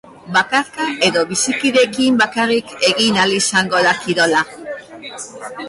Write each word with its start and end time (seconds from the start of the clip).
Bakarka 0.35 0.87
edo 1.07 1.21
bizikideekin 1.31 2.17
bakarrik 2.23 2.73
egin 2.89 3.21
ahal 3.21 3.37
izango 3.43 3.85
da 3.89 3.95
kirola. 4.01 4.45